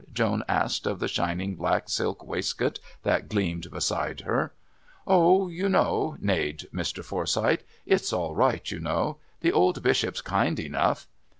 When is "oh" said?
5.05-5.47